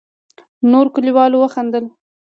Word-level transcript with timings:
نورو 0.71 0.93
کليوالو 0.95 1.37
وخندل. 1.39 1.83